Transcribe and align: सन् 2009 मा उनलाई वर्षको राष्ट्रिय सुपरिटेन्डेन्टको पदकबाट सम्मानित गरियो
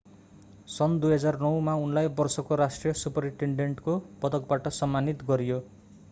सन् 0.75 0.93
2009 1.01 1.49
मा 1.65 1.73
उनलाई 1.81 2.07
वर्षको 2.19 2.57
राष्ट्रिय 2.61 2.93
सुपरिटेन्डेन्टको 3.01 3.97
पदकबाट 4.23 4.71
सम्मानित 4.79 5.23
गरियो 5.29 5.59